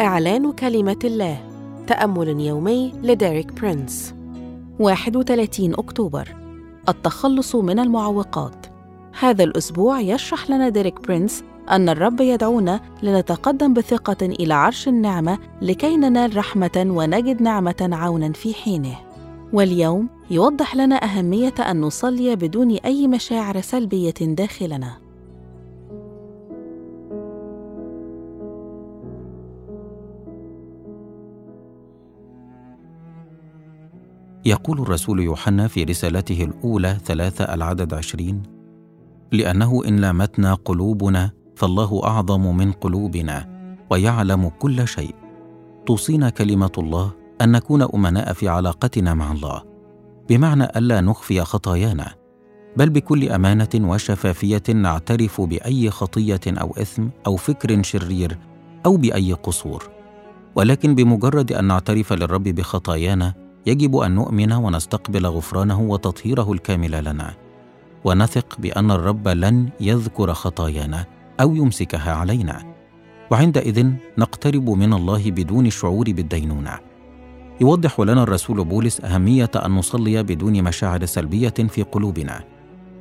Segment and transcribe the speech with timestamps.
[0.00, 1.38] إعلان كلمة الله
[1.86, 4.14] تأمل يومي لديريك برينس
[4.78, 6.36] 31 أكتوبر
[6.88, 8.66] التخلص من المعوقات
[9.20, 15.96] هذا الأسبوع يشرح لنا ديريك برينس أن الرب يدعونا لنتقدم بثقة إلى عرش النعمة لكي
[15.96, 18.96] ننال رحمة ونجد نعمة عونا في حينه.
[19.52, 25.07] واليوم يوضح لنا أهمية أن نصلي بدون أي مشاعر سلبية داخلنا.
[34.44, 38.42] يقول الرسول يوحنا في رسالته الأولى ثلاثة العدد عشرين
[39.32, 43.48] لأنه إن لامتنا قلوبنا فالله أعظم من قلوبنا
[43.90, 45.14] ويعلم كل شيء.
[45.86, 49.62] توصينا كلمة الله أن نكون أمناء في علاقتنا مع الله.
[50.28, 52.14] بمعنى ألا نخفي خطايانا
[52.76, 58.38] بل بكل أمانة وشفافية نعترف بأي خطية أو إثم أو فكر شرير
[58.86, 59.90] أو بأي قصور.
[60.54, 67.34] ولكن بمجرد أن نعترف للرب بخطايانا يجب أن نؤمن ونستقبل غفرانه وتطهيره الكامل لنا.
[68.04, 71.06] ونثق بأن الرب لن يذكر خطايانا
[71.40, 72.74] أو يمسكها علينا.
[73.30, 76.78] وعندئذ نقترب من الله بدون الشعور بالدينونة.
[77.60, 82.44] يوضح لنا الرسول بولس أهمية أن نصلي بدون مشاعر سلبية في قلوبنا.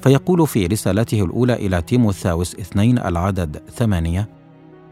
[0.00, 4.28] فيقول في رسالته الأولى إلى تيموثاوس اثنين العدد ثمانية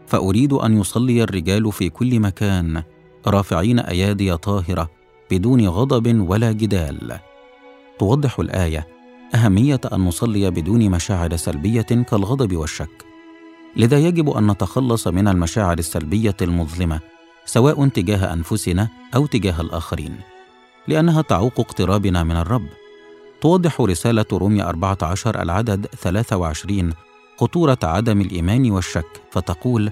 [0.07, 2.83] فأريد أن يصلي الرجال في كل مكان
[3.27, 4.89] رافعين أيادي طاهرة
[5.33, 7.19] بدون غضب ولا جدال.
[7.99, 8.87] توضح الآية
[9.35, 13.05] أهمية أن نصلي بدون مشاعر سلبية كالغضب والشك.
[13.75, 16.99] لذا يجب أن نتخلص من المشاعر السلبية المظلمة
[17.45, 20.15] سواء تجاه أنفسنا أو تجاه الآخرين
[20.87, 22.67] لأنها تعوق اقترابنا من الرب.
[23.41, 26.93] توضح رسالة روميا 14 العدد 23
[27.37, 29.91] خطوره عدم الإيمان والشك فتقول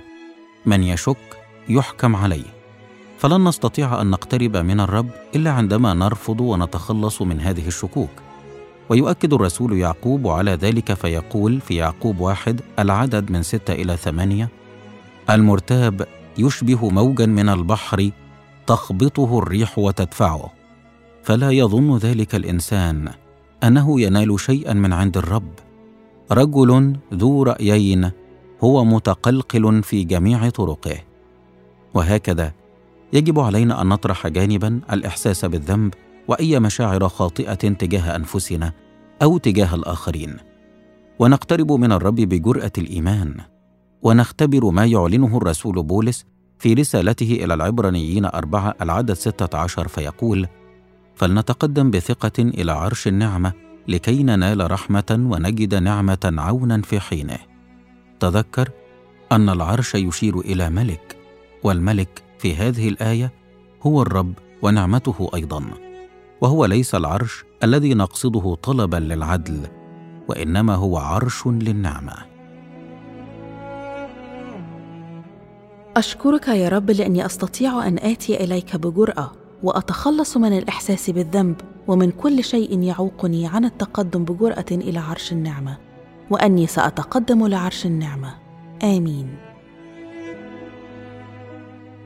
[0.65, 1.37] من يشك
[1.69, 2.60] يحكم عليه.
[3.21, 8.09] فلن نستطيع أن نقترب من الرب إلا عندما نرفض ونتخلص من هذه الشكوك.
[8.89, 14.49] ويؤكد الرسول يعقوب على ذلك فيقول في يعقوب واحد العدد من ستة إلى ثمانية
[15.29, 18.09] المرتاب يشبه موجا من البحر
[18.67, 20.51] تخبطه الريح وتدفعه.
[21.23, 23.09] فلا يظن ذلك الإنسان
[23.63, 25.51] أنه ينال شيئا من عند الرب.
[26.31, 28.11] رجل ذو رأيين
[28.63, 30.97] هو متقلقل في جميع طرقه.
[31.93, 32.60] وهكذا
[33.13, 35.93] يجب علينا أن نطرح جانبا الإحساس بالذنب
[36.27, 38.73] وأي مشاعر خاطئة تجاه أنفسنا
[39.21, 40.37] أو تجاه الآخرين.
[41.19, 43.35] ونقترب من الرب بجرأة الإيمان.
[44.01, 46.25] ونختبر ما يعلنه الرسول بولس
[46.59, 50.47] في رسالته إلى العبرانيين أربعة العدد ستة عشر فيقول
[51.15, 53.53] فلنتقدم بثقة إلى عرش النعمة
[53.87, 57.37] لكي ننال رحمة ونجد نعمة عونا في حينه.
[58.19, 58.69] تذكر
[59.31, 61.17] أن العرش يشير إلى ملك
[61.63, 63.31] والملك في هذه الآية
[63.83, 65.63] هو الرب ونعمته أيضا
[66.41, 69.67] وهو ليس العرش الذي نقصده طلبا للعدل
[70.27, 72.13] وإنما هو عرش للنعمة.
[75.97, 79.31] أشكرك يا رب لأني أستطيع أن آتي إليك بجرأة
[79.63, 81.55] وأتخلص من الإحساس بالذنب
[81.87, 85.77] ومن كل شيء يعوقني عن التقدم بجرأة إلى عرش النعمة
[86.29, 88.33] وأني سأتقدم لعرش النعمة.
[88.83, 89.50] آمين.